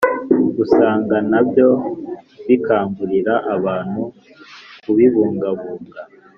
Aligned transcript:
usanga 0.63 1.15
na 1.31 1.41
byo 1.47 1.69
bikangurira 2.47 3.33
abantu 3.55 4.01
kubibungabunga 4.81 6.01